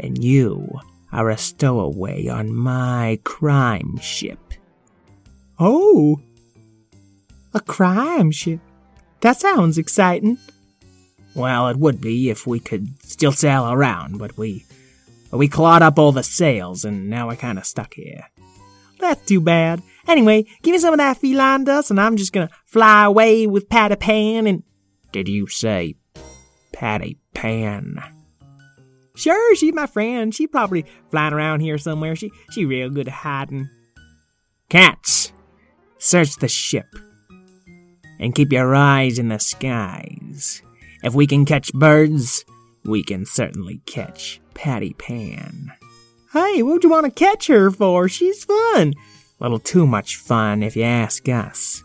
and 0.00 0.22
you 0.22 0.80
are 1.12 1.30
a 1.30 1.38
stowaway 1.38 2.26
on 2.26 2.52
my 2.52 3.20
crime 3.22 3.98
ship. 3.98 4.40
Oh, 5.60 6.20
a 7.56 7.60
crime 7.60 8.30
ship. 8.30 8.60
That 9.20 9.40
sounds 9.40 9.78
exciting. 9.78 10.38
Well, 11.34 11.68
it 11.68 11.78
would 11.78 12.00
be 12.00 12.30
if 12.30 12.46
we 12.46 12.60
could 12.60 13.02
still 13.02 13.32
sail 13.32 13.70
around, 13.70 14.18
but 14.18 14.36
we 14.38 14.64
we 15.32 15.48
clawed 15.48 15.82
up 15.82 15.98
all 15.98 16.12
the 16.12 16.22
sails, 16.22 16.84
and 16.84 17.10
now 17.10 17.28
we're 17.28 17.36
kind 17.36 17.58
of 17.58 17.66
stuck 17.66 17.94
here. 17.94 18.26
That's 19.00 19.26
too 19.26 19.40
bad. 19.40 19.82
Anyway, 20.08 20.46
give 20.62 20.72
me 20.72 20.78
some 20.78 20.94
of 20.94 20.98
that 20.98 21.18
feline 21.18 21.64
dust 21.64 21.90
and 21.90 22.00
I'm 22.00 22.16
just 22.16 22.32
gonna 22.32 22.50
fly 22.64 23.04
away 23.04 23.46
with 23.46 23.68
Patty 23.68 23.96
Pan 23.96 24.46
and. 24.46 24.62
Did 25.12 25.28
you 25.28 25.46
say 25.46 25.96
Patty 26.72 27.18
Pan? 27.34 27.96
Sure, 29.14 29.56
she's 29.56 29.74
my 29.74 29.86
friend. 29.86 30.34
She 30.34 30.46
probably 30.46 30.84
flying 31.10 31.32
around 31.32 31.60
here 31.60 31.78
somewhere. 31.78 32.16
She 32.16 32.30
she 32.50 32.64
real 32.64 32.90
good 32.90 33.08
at 33.08 33.14
hiding. 33.14 33.68
Cats, 34.68 35.32
search 35.98 36.36
the 36.36 36.48
ship. 36.48 36.86
And 38.18 38.34
keep 38.34 38.52
your 38.52 38.74
eyes 38.74 39.18
in 39.18 39.28
the 39.28 39.38
skies. 39.38 40.62
If 41.02 41.14
we 41.14 41.26
can 41.26 41.44
catch 41.44 41.72
birds, 41.72 42.44
we 42.84 43.02
can 43.02 43.26
certainly 43.26 43.80
catch 43.86 44.40
Patty 44.54 44.94
Pan. 44.94 45.72
Hey, 46.32 46.62
what'd 46.62 46.84
you 46.84 46.90
want 46.90 47.04
to 47.04 47.10
catch 47.10 47.46
her 47.48 47.70
for? 47.70 48.08
She's 48.08 48.44
fun. 48.44 48.94
A 49.38 49.44
little 49.44 49.58
too 49.58 49.86
much 49.86 50.16
fun, 50.16 50.62
if 50.62 50.76
you 50.76 50.82
ask 50.82 51.28
us. 51.28 51.82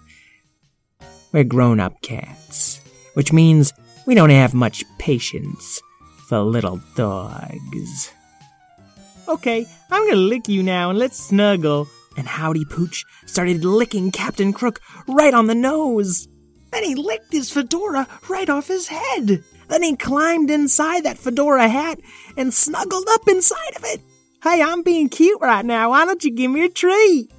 We're 1.31 1.43
grown 1.43 1.79
up 1.79 2.01
cats, 2.01 2.81
which 3.13 3.33
means 3.33 3.73
we 4.05 4.15
don't 4.15 4.29
have 4.29 4.53
much 4.53 4.83
patience 4.99 5.81
for 6.27 6.39
little 6.39 6.81
dogs. 6.95 8.11
Okay, 9.27 9.65
I'm 9.89 10.05
gonna 10.05 10.17
lick 10.17 10.47
you 10.49 10.63
now 10.63 10.89
and 10.89 10.99
let's 10.99 11.17
snuggle. 11.17 11.87
And 12.17 12.27
Howdy 12.27 12.65
Pooch 12.65 13.05
started 13.25 13.63
licking 13.63 14.11
Captain 14.11 14.53
Crook 14.53 14.81
right 15.07 15.33
on 15.33 15.47
the 15.47 15.55
nose. 15.55 16.27
Then 16.71 16.83
he 16.83 16.95
licked 16.95 17.31
his 17.31 17.51
fedora 17.51 18.07
right 18.29 18.49
off 18.49 18.67
his 18.67 18.87
head. 18.87 19.43
Then 19.67 19.83
he 19.83 19.95
climbed 19.95 20.49
inside 20.49 21.03
that 21.03 21.17
fedora 21.17 21.67
hat 21.67 21.99
and 22.35 22.53
snuggled 22.53 23.07
up 23.09 23.27
inside 23.27 23.75
of 23.77 23.83
it. 23.85 24.01
Hey, 24.43 24.61
I'm 24.61 24.81
being 24.81 25.07
cute 25.07 25.39
right 25.41 25.65
now. 25.65 25.91
Why 25.91 26.05
don't 26.05 26.23
you 26.23 26.31
give 26.31 26.51
me 26.51 26.65
a 26.65 26.69
treat? 26.69 27.31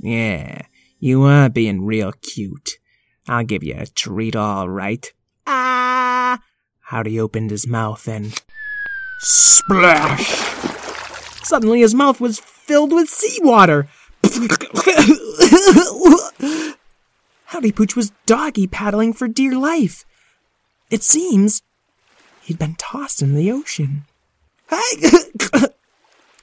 Yeah, 0.00 0.62
you 0.98 1.22
are 1.22 1.48
being 1.48 1.84
real 1.84 2.12
cute. 2.12 2.78
I'll 3.28 3.44
give 3.44 3.62
you 3.62 3.74
a 3.76 3.86
treat, 3.86 4.36
all 4.36 4.68
right. 4.68 5.12
Ah! 5.46 6.40
Howdy 6.80 7.18
opened 7.20 7.50
his 7.50 7.66
mouth 7.66 8.06
and. 8.08 8.34
Splash! 9.20 10.73
Suddenly 11.44 11.80
his 11.80 11.94
mouth 11.94 12.20
was 12.20 12.40
filled 12.40 12.92
with 12.92 13.08
seawater. 13.08 13.86
Howdy 17.44 17.70
Pooch 17.70 17.94
was 17.94 18.12
doggy 18.24 18.66
paddling 18.66 19.12
for 19.12 19.28
dear 19.28 19.54
life. 19.54 20.06
It 20.90 21.02
seems 21.02 21.62
he'd 22.42 22.58
been 22.58 22.76
tossed 22.76 23.20
in 23.20 23.34
the 23.34 23.52
ocean. 23.52 24.04
Hey! 24.70 24.76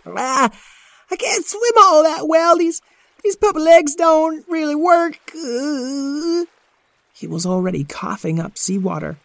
ah, 0.05 0.51
I 1.10 1.15
can't 1.15 1.46
swim 1.46 1.74
all 1.79 2.03
that 2.03 2.27
well. 2.27 2.58
These 2.58 2.81
these 3.24 3.36
puppy 3.36 3.60
legs 3.60 3.96
don't 3.96 4.46
really 4.48 4.75
work. 4.75 5.20
Uh. 5.36 6.46
He 7.13 7.27
was 7.27 7.46
already 7.46 7.84
coughing 7.84 8.39
up 8.39 8.58
seawater, 8.58 9.17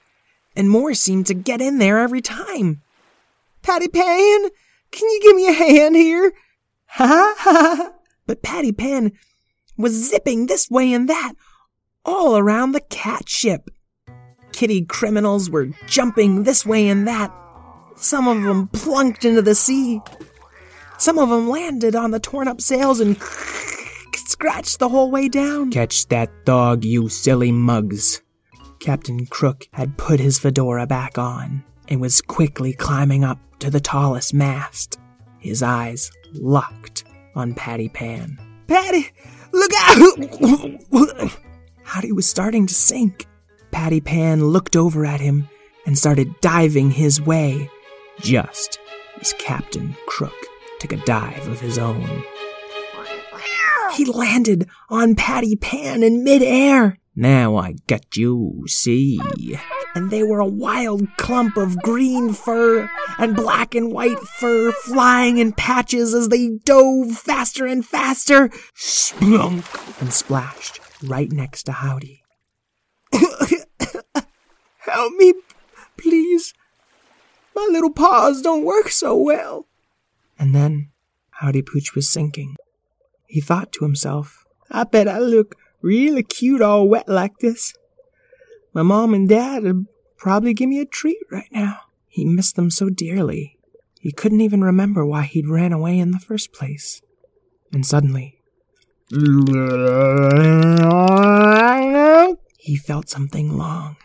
and 0.55 0.71
more 0.71 0.95
seemed 0.95 1.27
to 1.27 1.35
get 1.35 1.61
in 1.61 1.79
there 1.79 1.99
every 1.99 2.21
time. 2.21 2.83
Patty 3.63 3.89
Pan, 3.89 4.49
can 4.97 5.11
you 5.11 5.21
give 5.21 5.37
me 5.37 5.49
a 5.49 5.53
hand 5.53 5.95
here? 5.95 6.33
Ha 6.87 7.35
ha! 7.37 7.93
But 8.27 8.43
Patty 8.43 8.73
Pan 8.73 9.13
was 9.77 9.93
zipping 9.93 10.47
this 10.47 10.71
way 10.71 10.93
and 10.93 11.09
that, 11.09 11.35
all 12.05 12.39
around 12.39 12.73
the 12.73 12.81
cat 12.81 13.29
ship. 13.29 13.69
Kitty 14.53 14.87
criminals 14.87 15.51
were 15.51 15.69
jumping 15.87 16.45
this 16.45 16.65
way 16.65 16.89
and 16.89 17.07
that. 17.07 17.31
Some 17.97 18.27
of 18.27 18.43
them 18.43 18.69
plunked 18.69 19.25
into 19.25 19.43
the 19.43 19.55
sea. 19.55 20.01
Some 20.97 21.19
of 21.19 21.29
them 21.29 21.49
landed 21.49 21.95
on 21.95 22.11
the 22.11 22.21
torn 22.21 22.49
up 22.49 22.63
sails 22.63 23.01
and 23.01 23.21
scratched 24.15 24.79
the 24.79 24.89
whole 24.89 25.11
way 25.11 25.29
down. 25.29 25.71
Catch 25.71 26.09
that 26.09 26.47
dog, 26.47 26.85
you 26.85 27.11
silly 27.11 27.53
mugs. 27.53 28.23
Captain 28.81 29.27
Crook 29.27 29.69
had 29.73 29.99
put 29.99 30.21
his 30.21 30.39
fedora 30.39 30.87
back 30.87 31.19
on 31.19 31.65
and 31.89 32.01
was 32.01 32.21
quickly 32.21 32.73
climbing 32.73 33.25
up 33.25 33.39
to 33.61 33.71
the 33.71 33.81
tallest 33.81 34.35
mast, 34.35 34.99
his 35.39 35.63
eyes 35.63 36.11
locked 36.35 37.05
on 37.35 37.55
Patty 37.55 37.89
Pan. 37.89 38.39
Patty, 38.67 39.09
look 39.53 39.71
out! 39.81 41.39
Howdy 41.85 42.13
was 42.13 42.29
starting 42.29 42.67
to 42.67 42.75
sink. 42.75 43.27
Patty 43.71 44.01
Pan 44.01 44.45
looked 44.45 44.77
over 44.77 45.07
at 45.07 45.21
him 45.21 45.49
and 45.87 45.97
started 45.97 46.41
diving 46.41 46.91
his 46.91 47.21
way, 47.21 47.71
just 48.21 48.79
as 49.21 49.35
Captain 49.39 49.97
Crook 50.07 50.35
took 50.81 50.93
a 50.93 51.05
dive 51.05 51.47
of 51.49 51.61
his 51.61 51.79
own. 51.79 52.25
He 53.95 54.05
landed 54.05 54.69
on 54.91 55.15
Patty 55.15 55.57
Pan 55.57 56.03
in 56.03 56.23
midair. 56.25 56.99
Now 57.15 57.57
I 57.57 57.77
got 57.87 58.17
you, 58.17 58.65
see? 58.67 59.19
And 59.97 60.11
they 60.11 60.23
were 60.23 60.41
a 60.41 60.47
wild 60.47 61.09
clump 61.17 61.57
of 61.57 61.81
green 61.81 62.35
fur 62.35 62.91
and 63.19 63.35
black 63.35 63.75
and 63.75 63.91
white 63.91 64.19
fur 64.19 64.71
flying 64.71 65.39
in 65.39 65.53
patches 65.55 66.13
as 66.13 66.29
they 66.29 66.59
dove 66.67 67.13
faster 67.13 67.65
and 67.65 67.83
faster, 67.83 68.51
splunk, 68.77 69.65
and 69.99 70.13
splashed 70.13 70.81
right 71.03 71.33
next 71.33 71.63
to 71.63 71.73
Howdy. 71.73 72.23
Help 74.81 75.15
me, 75.15 75.33
please. 75.97 76.53
My 77.55 77.67
little 77.71 77.91
paws 77.91 78.43
don't 78.43 78.67
work 78.67 78.91
so 78.91 79.17
well. 79.17 79.67
And 80.39 80.55
then 80.55 80.91
Howdy 81.41 81.63
Pooch 81.63 81.95
was 81.95 82.07
sinking. 82.07 82.57
He 83.25 83.41
thought 83.41 83.73
to 83.73 83.87
himself, 83.87 84.45
I 84.71 84.85
bet 84.85 85.09
I 85.09 85.21
look 85.21 85.55
really 85.81 86.23
cute 86.23 86.61
all 86.61 86.87
wet 86.87 87.09
like 87.09 87.39
this. 87.39 87.73
My 88.77 88.83
mom 88.83 89.15
and 89.15 89.27
dad 89.27 89.63
would 89.63 89.87
probably 90.19 90.53
give 90.53 90.69
me 90.69 90.81
a 90.81 90.85
treat 90.85 91.17
right 91.31 91.49
now. 91.51 91.79
He 92.09 92.27
missed 92.27 92.57
them 92.57 92.71
so 92.71 92.91
dearly, 92.91 93.57
he 94.03 94.13
couldn't 94.13 94.43
even 94.43 94.63
remember 94.63 95.07
why 95.07 95.23
he'd 95.23 95.49
ran 95.49 95.73
away 95.73 95.99
in 95.99 96.11
the 96.11 96.19
first 96.19 96.53
place. 96.53 97.01
And 97.73 97.87
suddenly, 97.87 98.39
he 102.59 102.77
felt 102.77 103.09
something 103.09 103.57
long 103.57 103.97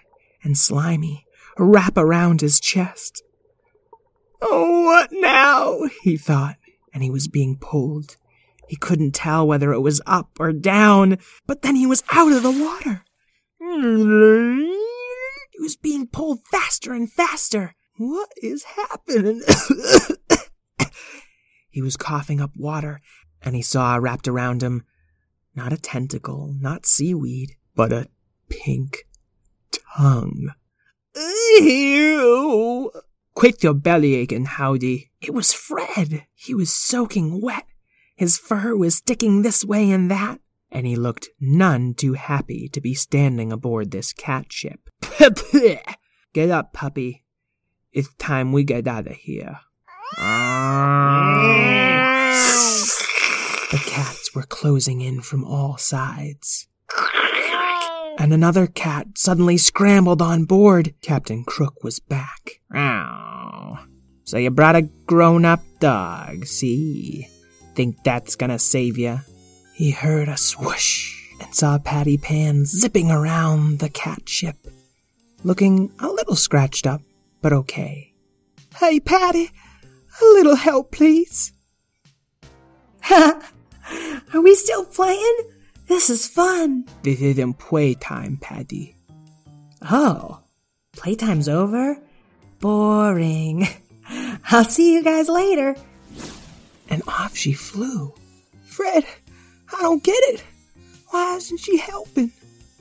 and 0.42 0.58
slimy 0.58 1.26
wrap 1.58 1.98
around 1.98 2.40
his 2.40 2.58
chest. 2.62 3.24
Oh, 4.42 4.86
what 4.86 5.10
now? 5.12 5.82
he 6.02 6.16
thought, 6.16 6.56
and 6.94 7.04
he 7.04 7.10
was 7.10 7.28
being 7.28 7.58
pulled. 7.58 8.16
He 8.70 8.78
couldn't 8.78 9.12
tell 9.12 9.46
whether 9.46 9.74
it 9.74 9.82
was 9.82 10.00
up 10.06 10.38
or 10.40 10.54
down, 10.54 11.18
but 11.46 11.62
then 11.62 11.76
he 11.76 11.86
was 11.86 12.06
out 12.14 12.32
of 12.32 12.42
the 12.42 12.52
water. 12.52 13.04
He 15.52 15.60
was 15.60 15.78
being 15.82 16.08
pulled 16.08 16.46
faster 16.48 16.94
and 16.94 17.12
faster. 17.12 17.76
What 17.98 18.30
is 18.42 18.64
happening? 18.64 19.42
he 21.70 21.82
was 21.82 21.96
coughing 21.96 22.42
up 22.42 22.52
water, 22.58 23.02
and 23.42 23.56
he 23.56 23.62
saw 23.62 23.96
wrapped 23.96 24.28
around 24.28 24.62
him 24.62 24.84
not 25.56 25.74
a 25.74 25.78
tentacle, 25.78 26.56
not 26.60 26.86
seaweed, 26.86 27.56
but 27.76 27.92
a 27.92 28.08
pink 28.50 29.06
tongue. 29.72 30.54
Ew! 31.16 32.92
Quit 33.34 33.64
your 33.64 33.74
belly 33.74 34.16
aching, 34.16 34.46
Howdy. 34.46 35.12
It 35.22 35.34
was 35.34 35.54
Fred. 35.54 36.26
He 36.34 36.54
was 36.54 36.74
soaking 36.74 37.42
wet. 37.42 37.66
His 38.16 38.38
fur 38.38 38.76
was 38.76 38.96
sticking 38.96 39.42
this 39.42 39.66
way 39.66 39.90
and 39.92 40.12
that, 40.12 40.40
and 40.72 40.88
he 40.88 40.96
looked 40.96 41.30
none 41.40 41.94
too 41.94 42.14
happy 42.14 42.70
to 42.70 42.80
be 42.80 42.94
standing 42.94 43.52
aboard 43.52 43.92
this 43.92 44.14
cat 44.14 44.52
ship. 44.52 44.90
get 46.34 46.50
up, 46.50 46.74
puppy. 46.74 47.24
It's 47.92 48.14
time 48.16 48.52
we 48.54 48.64
get 48.64 48.88
out 48.88 49.08
of 49.08 49.14
here. 49.14 49.60
the 53.72 53.82
cats 53.86 54.34
were 54.34 54.44
closing 54.44 55.02
in 55.02 55.22
from 55.22 55.44
all 55.44 55.78
sides. 55.78 56.68
And 58.18 58.34
another 58.34 58.68
cat 58.68 59.08
suddenly 59.18 59.58
scrambled 59.58 60.22
on 60.22 60.44
board. 60.44 60.94
Captain 61.02 61.44
Crook 61.44 61.84
was 61.84 62.00
back. 62.00 62.60
So 64.26 64.38
you 64.38 64.52
brought 64.52 64.76
a 64.76 64.84
grown 64.84 65.44
up 65.44 65.62
dog, 65.80 66.46
see? 66.46 67.28
Think 67.74 68.04
that's 68.04 68.36
gonna 68.36 68.60
save 68.60 68.98
you? 68.98 69.22
He 69.82 69.90
heard 69.90 70.30
a 70.30 70.38
swoosh 70.38 71.20
and 71.42 71.56
saw 71.56 71.80
Patty 71.80 72.16
Pan 72.16 72.68
zipping 72.68 73.10
around 73.10 73.80
the 73.80 73.90
cat 73.90 74.30
ship, 74.30 74.68
looking 75.44 75.92
a 75.98 76.08
little 76.08 76.36
scratched 76.36 76.86
up, 76.86 77.02
but 77.42 77.52
okay. 77.52 78.14
Hey, 78.76 79.00
Patty, 79.00 79.50
a 80.22 80.24
little 80.24 80.54
help, 80.56 80.92
please. 80.92 81.54
Ha! 83.02 83.42
Are 84.36 84.42
we 84.42 84.54
still 84.54 84.86
playing? 84.86 85.38
This 85.88 86.12
is 86.12 86.28
fun. 86.28 86.86
This 87.02 87.20
isn't 87.20 87.56
playtime, 87.56 88.38
Patty. 88.40 88.96
Oh, 89.82 90.42
playtime's 90.92 91.50
over? 91.50 91.98
Boring. 92.60 93.68
I'll 94.52 94.64
see 94.64 94.94
you 94.94 95.02
guys 95.02 95.28
later. 95.28 95.76
And 96.88 97.02
off 97.08 97.36
she 97.36 97.54
flew. 97.54 98.14
Fred, 98.64 99.06
I 99.74 99.82
don't 99.82 100.04
get 100.04 100.22
it. 100.34 100.44
Why 101.10 101.36
isn't 101.36 101.60
she 101.60 101.78
helping? 101.78 102.32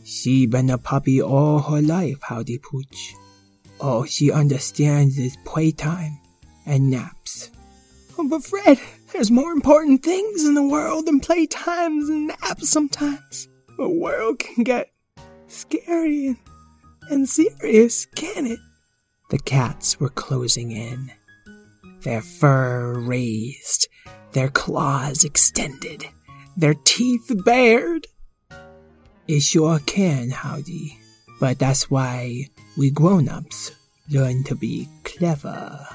She 0.04 0.46
been 0.46 0.70
a 0.70 0.78
puppy 0.78 1.20
all 1.20 1.60
her 1.60 1.82
life, 1.82 2.18
Howdy 2.22 2.58
Pooch. 2.58 3.14
All 3.80 4.04
she 4.04 4.30
understands 4.30 5.18
is 5.18 5.36
playtime 5.44 6.18
and 6.66 6.90
naps. 6.90 7.50
Oh, 8.18 8.28
but 8.28 8.44
Fred, 8.44 8.78
there's 9.12 9.30
more 9.30 9.52
important 9.52 10.02
things 10.02 10.44
in 10.44 10.54
the 10.54 10.62
world 10.66 11.06
than 11.06 11.20
playtimes 11.20 12.08
and 12.08 12.28
naps 12.28 12.68
sometimes. 12.68 13.48
The 13.76 13.88
world 13.88 14.38
can 14.38 14.64
get 14.64 14.90
scary 15.48 16.28
and, 16.28 16.36
and 17.10 17.28
serious, 17.28 18.06
can 18.14 18.46
it? 18.46 18.58
The 19.30 19.38
cats 19.38 19.98
were 19.98 20.10
closing 20.10 20.72
in, 20.72 21.12
their 22.02 22.20
fur 22.20 22.98
raised, 22.98 23.88
their 24.32 24.48
claws 24.48 25.24
extended, 25.24 26.08
their 26.60 26.74
teeth 26.74 27.32
bared. 27.44 28.06
It 29.26 29.40
sure 29.40 29.78
can, 29.80 30.30
Howdy. 30.30 30.98
But 31.40 31.58
that's 31.58 31.90
why 31.90 32.46
we 32.76 32.90
grown-ups 32.90 33.72
learn 34.10 34.44
to 34.44 34.54
be 34.54 34.88
clever. 35.04 35.86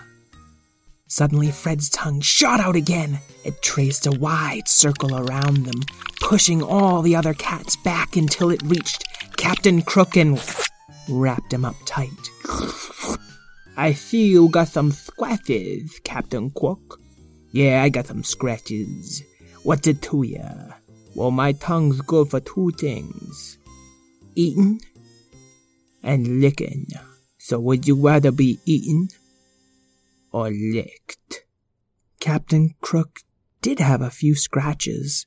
Suddenly, 1.08 1.52
Fred's 1.52 1.90
tongue 1.90 2.20
shot 2.22 2.60
out 2.60 2.76
again. 2.76 3.20
It 3.44 3.62
traced 3.62 4.08
a 4.08 4.12
wide 4.12 4.68
circle 4.68 5.16
around 5.16 5.66
them, 5.66 5.82
pushing 6.20 6.64
all 6.64 7.04
the 7.04 7.16
other 7.16 7.36
cats 7.36 7.76
back 7.76 8.16
until 8.16 8.50
it 8.50 8.64
reached 8.64 9.06
Captain 9.38 9.84
Crook 9.84 10.18
and 10.18 10.42
wrapped 11.08 11.54
him 11.54 11.64
up 11.64 11.76
tight. 11.86 12.10
I 13.78 13.94
see 13.94 14.28
you 14.28 14.50
got 14.50 14.70
some 14.70 14.92
scratches, 14.92 16.00
Captain 16.04 16.50
Crook. 16.50 17.00
Yeah, 17.52 17.84
I 17.84 17.90
got 17.90 18.08
some 18.08 18.24
scratches. 18.24 19.22
What's 19.66 19.88
it 19.88 20.04
to 20.04 20.22
ya? 20.22 20.76
Well, 21.16 21.32
my 21.32 21.54
tongue's 21.54 22.00
good 22.02 22.30
for 22.30 22.40
two 22.40 22.70
things 22.78 23.58
eating 24.36 24.80
and 26.04 26.40
licking. 26.40 26.86
So, 27.40 27.60
would 27.60 27.88
you 27.88 27.96
rather 27.96 28.32
be 28.32 28.60
eaten 28.66 29.08
or 30.32 30.52
licked? 30.52 31.46
Captain 32.20 32.76
Crook 32.80 33.22
did 33.64 33.80
have 33.80 34.04
a 34.04 34.12
few 34.12 34.36
scratches. 34.36 35.26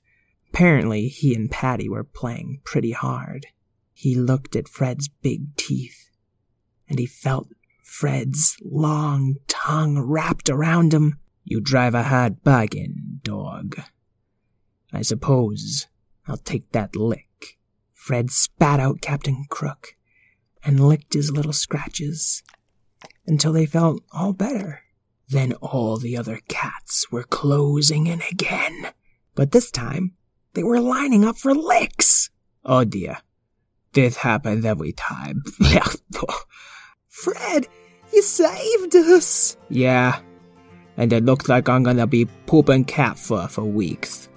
Apparently, 0.52 1.08
he 1.08 1.34
and 1.34 1.50
Patty 1.50 1.88
were 1.88 2.04
playing 2.04 2.60
pretty 2.62 2.92
hard. 2.92 3.46
He 3.92 4.14
looked 4.14 4.54
at 4.54 4.68
Fred's 4.68 5.08
big 5.08 5.56
teeth, 5.56 6.10
and 6.88 7.00
he 7.00 7.06
felt 7.06 7.48
Fred's 7.82 8.56
long 8.62 9.34
tongue 9.48 9.98
wrapped 9.98 10.48
around 10.48 10.94
him. 10.94 11.18
You 11.42 11.60
drive 11.60 11.96
a 11.96 12.04
hard 12.04 12.44
bargain, 12.44 13.18
dog. 13.24 13.80
I 14.92 15.02
suppose 15.02 15.86
I'll 16.26 16.36
take 16.36 16.72
that 16.72 16.96
lick. 16.96 17.58
Fred 17.90 18.30
spat 18.30 18.80
out 18.80 19.00
Captain 19.00 19.44
Crook 19.50 19.96
and 20.64 20.80
licked 20.80 21.14
his 21.14 21.30
little 21.30 21.52
scratches 21.52 22.42
until 23.26 23.52
they 23.52 23.66
felt 23.66 24.02
all 24.12 24.32
better. 24.32 24.82
Then 25.28 25.52
all 25.54 25.98
the 25.98 26.16
other 26.16 26.40
cats 26.48 27.12
were 27.12 27.22
closing 27.22 28.06
in 28.06 28.22
again, 28.30 28.88
but 29.34 29.52
this 29.52 29.70
time 29.70 30.12
they 30.54 30.62
were 30.62 30.80
lining 30.80 31.24
up 31.24 31.36
for 31.36 31.54
licks. 31.54 32.30
Oh 32.64 32.84
dear, 32.84 33.18
this 33.92 34.16
happens 34.16 34.64
every 34.64 34.92
time. 34.92 35.42
Fred, 37.08 37.68
you 38.12 38.22
saved 38.22 38.96
us. 38.96 39.56
Yeah, 39.68 40.20
and 40.96 41.12
it 41.12 41.24
looks 41.24 41.48
like 41.48 41.68
I'm 41.68 41.82
gonna 41.82 42.06
be 42.06 42.24
pooping 42.46 42.86
cat 42.86 43.18
fur 43.18 43.48
for 43.48 43.64
weeks. 43.64 44.30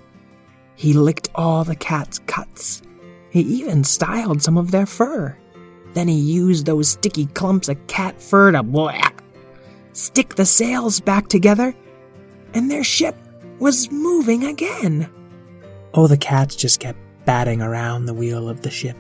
He 0.82 0.94
licked 0.94 1.30
all 1.36 1.64
the 1.64 1.76
cat's 1.76 2.18
cuts. 2.26 2.82
He 3.30 3.42
even 3.42 3.84
styled 3.84 4.42
some 4.42 4.58
of 4.58 4.72
their 4.72 4.88
fur. 4.88 5.38
Then 5.94 6.08
he 6.08 6.16
used 6.16 6.66
those 6.66 6.90
sticky 6.90 7.28
clumps 7.28 7.70
of 7.70 7.86
cat 7.86 8.20
fur 8.20 8.52
to 8.52 8.64
black, 8.64 9.24
stick 9.94 10.34
the 10.34 10.44
sails 10.44 11.00
back 11.00 11.28
together, 11.28 11.76
and 12.56 12.72
their 12.72 12.84
ship 12.84 13.16
was 13.60 13.92
moving 13.92 14.44
again. 14.46 15.08
Oh, 15.94 16.08
the 16.08 16.18
cats 16.18 16.56
just 16.56 16.80
kept 16.80 16.98
batting 17.26 17.62
around 17.62 18.08
the 18.08 18.16
wheel 18.16 18.50
of 18.50 18.64
the 18.64 18.72
ship. 18.72 18.98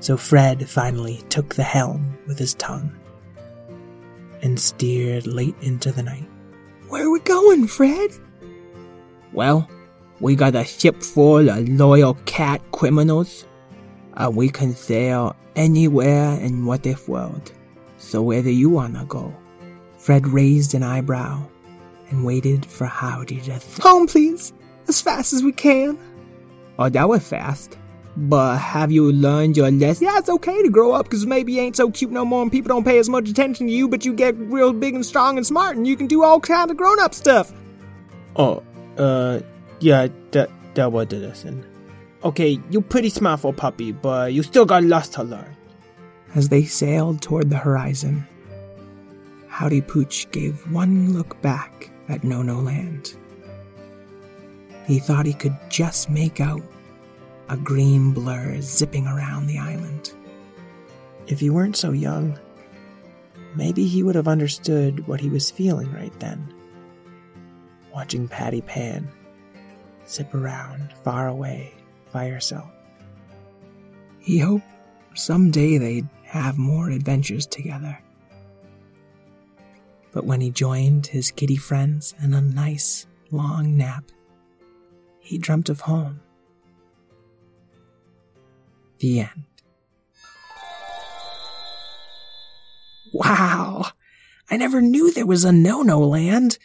So 0.00 0.16
Fred 0.16 0.68
finally 0.68 1.22
took 1.28 1.54
the 1.54 1.62
helm 1.62 2.18
with 2.26 2.40
his 2.40 2.54
tongue 2.54 2.92
and 4.42 4.58
steered 4.58 5.28
late 5.28 5.54
into 5.60 5.92
the 5.92 6.02
night. 6.02 6.28
Where 6.88 7.06
are 7.06 7.10
we 7.10 7.20
going, 7.20 7.68
Fred? 7.68 8.10
Well, 9.32 9.70
we 10.20 10.34
got 10.34 10.54
a 10.54 10.64
ship 10.64 11.02
full 11.02 11.48
of 11.48 11.68
loyal 11.68 12.14
cat 12.26 12.60
criminals, 12.72 13.46
and 14.14 14.36
we 14.36 14.48
can 14.48 14.74
sail 14.74 15.36
anywhere 15.56 16.38
in 16.40 16.66
what 16.66 16.86
if 16.86 17.08
world. 17.08 17.52
So 17.98 18.22
where 18.22 18.42
do 18.42 18.50
you 18.50 18.70
wanna 18.70 19.04
go? 19.06 19.34
Fred 19.96 20.26
raised 20.26 20.74
an 20.74 20.82
eyebrow 20.82 21.42
and 22.10 22.24
waited 22.24 22.64
for 22.64 22.86
Howdy 22.86 23.40
to 23.42 23.58
th- 23.58 23.78
Home, 23.78 24.06
please, 24.06 24.52
as 24.86 25.00
fast 25.00 25.32
as 25.32 25.42
we 25.42 25.52
can. 25.52 25.98
Oh, 26.78 26.88
that 26.88 27.08
was 27.08 27.26
fast. 27.28 27.76
But 28.16 28.58
have 28.58 28.90
you 28.90 29.12
learned 29.12 29.56
your 29.56 29.70
lesson? 29.70 30.06
Yeah, 30.06 30.18
it's 30.18 30.28
okay 30.28 30.62
to 30.62 30.70
grow 30.70 30.92
up 30.92 31.06
because 31.06 31.26
maybe 31.26 31.52
you 31.52 31.60
ain't 31.60 31.76
so 31.76 31.90
cute 31.90 32.10
no 32.10 32.24
more 32.24 32.42
and 32.42 32.50
people 32.50 32.68
don't 32.68 32.84
pay 32.84 32.98
as 32.98 33.08
much 33.08 33.28
attention 33.28 33.68
to 33.68 33.72
you, 33.72 33.88
but 33.88 34.04
you 34.04 34.12
get 34.12 34.36
real 34.36 34.72
big 34.72 34.94
and 34.94 35.06
strong 35.06 35.36
and 35.36 35.46
smart 35.46 35.76
and 35.76 35.86
you 35.86 35.96
can 35.96 36.06
do 36.08 36.24
all 36.24 36.40
kind 36.40 36.70
of 36.70 36.76
grown 36.76 36.98
up 37.00 37.14
stuff. 37.14 37.52
Oh, 38.34 38.62
uh, 38.96 39.40
yeah, 39.80 40.08
that, 40.32 40.50
that 40.74 40.92
was 40.92 41.08
the 41.08 41.16
lesson. 41.16 41.64
Okay, 42.24 42.60
you're 42.70 42.82
pretty 42.82 43.10
smart 43.10 43.40
for 43.40 43.52
a 43.52 43.56
puppy, 43.56 43.92
but 43.92 44.32
you 44.32 44.42
still 44.42 44.66
got 44.66 44.82
lots 44.82 45.08
to 45.10 45.22
learn. 45.22 45.56
As 46.34 46.48
they 46.48 46.64
sailed 46.64 47.22
toward 47.22 47.48
the 47.48 47.56
horizon, 47.56 48.26
Howdy 49.46 49.80
Pooch 49.82 50.30
gave 50.30 50.70
one 50.72 51.12
look 51.12 51.40
back 51.42 51.90
at 52.08 52.24
No 52.24 52.42
No 52.42 52.58
Land. 52.58 53.16
He 54.86 54.98
thought 54.98 55.26
he 55.26 55.34
could 55.34 55.56
just 55.68 56.10
make 56.10 56.40
out 56.40 56.62
a 57.48 57.56
green 57.56 58.12
blur 58.12 58.60
zipping 58.60 59.06
around 59.06 59.46
the 59.46 59.58
island. 59.58 60.12
If 61.26 61.40
he 61.40 61.50
weren't 61.50 61.76
so 61.76 61.92
young, 61.92 62.38
maybe 63.54 63.86
he 63.86 64.02
would 64.02 64.14
have 64.14 64.28
understood 64.28 65.06
what 65.06 65.20
he 65.20 65.28
was 65.28 65.50
feeling 65.50 65.92
right 65.92 66.18
then. 66.20 66.54
Watching 67.92 68.28
Patty 68.28 68.60
Pan 68.60 69.08
zip 70.08 70.34
around 70.34 70.92
far 71.04 71.28
away 71.28 71.74
by 72.12 72.28
herself. 72.28 72.70
He 74.18 74.38
hoped 74.38 74.64
someday 75.14 75.78
they'd 75.78 76.08
have 76.24 76.58
more 76.58 76.90
adventures 76.90 77.46
together. 77.46 77.98
But 80.12 80.24
when 80.24 80.40
he 80.40 80.50
joined 80.50 81.06
his 81.06 81.30
kitty 81.30 81.56
friends 81.56 82.14
in 82.22 82.34
a 82.34 82.40
nice 82.40 83.06
long 83.30 83.76
nap, 83.76 84.04
he 85.20 85.38
dreamt 85.38 85.68
of 85.68 85.82
home. 85.82 86.20
The 88.98 89.20
end. 89.20 89.44
Wow! 93.12 93.92
I 94.50 94.56
never 94.56 94.80
knew 94.80 95.12
there 95.12 95.26
was 95.26 95.44
a 95.44 95.52
no 95.52 95.82
no 95.82 96.00
land. 96.00 96.58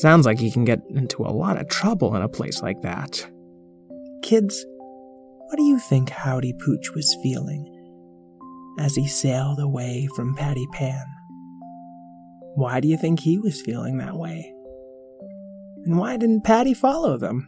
Sounds 0.00 0.24
like 0.24 0.38
he 0.38 0.50
can 0.50 0.64
get 0.64 0.80
into 0.88 1.22
a 1.22 1.28
lot 1.28 1.60
of 1.60 1.68
trouble 1.68 2.16
in 2.16 2.22
a 2.22 2.28
place 2.28 2.62
like 2.62 2.80
that. 2.80 3.30
Kids, 4.22 4.64
what 5.46 5.56
do 5.56 5.62
you 5.62 5.78
think 5.78 6.08
Howdy 6.08 6.54
Pooch 6.54 6.94
was 6.94 7.18
feeling 7.22 7.66
as 8.78 8.94
he 8.94 9.06
sailed 9.06 9.60
away 9.60 10.08
from 10.16 10.34
Patty 10.34 10.66
Pan? 10.72 11.04
Why 12.54 12.80
do 12.80 12.88
you 12.88 12.96
think 12.96 13.20
he 13.20 13.38
was 13.38 13.60
feeling 13.60 13.98
that 13.98 14.16
way? 14.16 14.50
And 15.84 15.98
why 15.98 16.16
didn't 16.16 16.44
Patty 16.44 16.72
follow 16.72 17.18
them? 17.18 17.46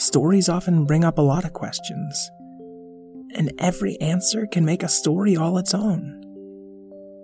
Stories 0.00 0.48
often 0.48 0.84
bring 0.84 1.04
up 1.04 1.18
a 1.18 1.22
lot 1.22 1.44
of 1.44 1.52
questions, 1.52 2.28
and 3.36 3.52
every 3.60 4.00
answer 4.00 4.48
can 4.48 4.64
make 4.64 4.82
a 4.82 4.88
story 4.88 5.36
all 5.36 5.58
its 5.58 5.74
own. 5.74 6.20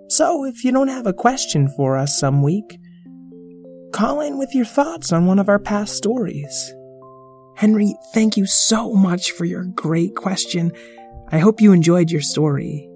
So, 0.07 0.45
if 0.45 0.63
you 0.63 0.71
don't 0.71 0.87
have 0.87 1.07
a 1.07 1.13
question 1.13 1.67
for 1.67 1.97
us 1.97 2.17
some 2.17 2.41
week, 2.41 2.77
call 3.91 4.21
in 4.21 4.37
with 4.37 4.53
your 4.55 4.65
thoughts 4.65 5.11
on 5.11 5.25
one 5.25 5.39
of 5.39 5.49
our 5.49 5.59
past 5.59 5.95
stories. 5.95 6.73
Henry, 7.55 7.93
thank 8.13 8.37
you 8.37 8.45
so 8.45 8.93
much 8.93 9.31
for 9.31 9.45
your 9.45 9.65
great 9.65 10.15
question. 10.15 10.71
I 11.31 11.39
hope 11.39 11.61
you 11.61 11.71
enjoyed 11.71 12.09
your 12.09 12.21
story. 12.21 12.89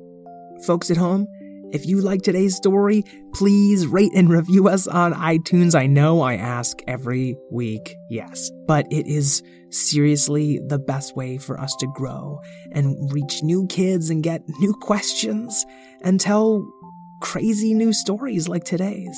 Folks 0.66 0.90
at 0.90 0.98
home, 0.98 1.28
if 1.72 1.86
you 1.86 2.02
like 2.02 2.22
today's 2.22 2.56
story, 2.56 3.04
please 3.34 3.86
rate 3.86 4.12
and 4.16 4.30
review 4.30 4.68
us 4.68 4.88
on 4.88 5.14
iTunes. 5.14 5.76
I 5.76 5.88
know 5.88 6.22
I 6.22 6.36
ask 6.36 6.80
every 6.88 7.36
week, 7.52 7.96
yes, 8.10 8.50
but 8.66 8.88
it 8.92 9.08
is 9.08 9.44
seriously 9.72 10.60
the 10.68 10.80
best 10.80 11.16
way 11.16 11.38
for 11.38 11.60
us 11.60 11.76
to 11.76 11.88
grow 11.94 12.40
and 12.72 13.12
reach 13.12 13.44
new 13.44 13.68
kids 13.68 14.10
and 14.10 14.24
get 14.24 14.42
new 14.60 14.74
questions 14.82 15.66
and 16.02 16.20
tell 16.20 16.66
crazy 17.22 17.74
new 17.74 17.92
stories 17.92 18.48
like 18.48 18.64
today's. 18.64 19.18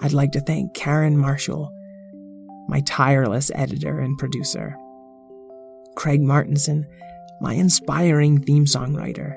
I'd 0.00 0.12
like 0.12 0.32
to 0.32 0.40
thank 0.40 0.74
Karen 0.74 1.18
Marshall, 1.18 1.72
my 2.68 2.80
tireless 2.82 3.50
editor 3.54 3.98
and 3.98 4.16
producer. 4.16 4.76
Craig 5.96 6.20
Martinson, 6.20 6.86
my 7.40 7.54
inspiring 7.54 8.40
theme 8.42 8.64
songwriter. 8.64 9.36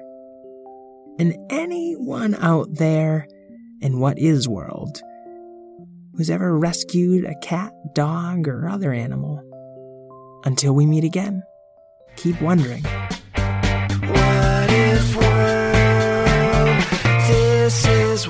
And 1.18 1.36
anyone 1.50 2.36
out 2.36 2.68
there 2.76 3.28
in 3.82 4.00
what 4.00 4.20
if 4.20 4.48
world 4.48 5.02
who's 6.16 6.30
ever 6.30 6.58
rescued 6.58 7.26
a 7.26 7.36
cat, 7.40 7.74
dog, 7.94 8.48
or 8.48 8.70
other 8.70 8.94
animal. 8.94 9.42
Until 10.44 10.74
we 10.74 10.86
meet 10.86 11.04
again, 11.04 11.42
keep 12.18 12.40
wondering. 12.42 12.84
What 12.84 14.70
if 14.70 15.16
world? 15.16 16.84
This 17.28 17.88
is 17.88 18.28